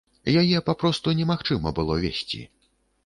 [0.41, 2.41] Яе папросту немагчыма было весці!